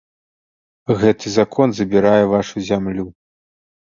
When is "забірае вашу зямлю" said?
1.79-3.05